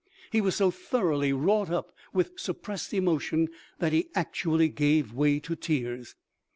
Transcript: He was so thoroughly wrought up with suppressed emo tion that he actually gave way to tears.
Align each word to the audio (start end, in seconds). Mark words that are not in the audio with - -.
He 0.31 0.41
was 0.41 0.55
so 0.55 0.71
thoroughly 0.71 1.31
wrought 1.31 1.69
up 1.69 1.91
with 2.11 2.31
suppressed 2.39 2.91
emo 2.91 3.19
tion 3.19 3.49
that 3.77 3.93
he 3.93 4.09
actually 4.15 4.67
gave 4.67 5.13
way 5.13 5.39
to 5.41 5.55
tears. 5.55 6.15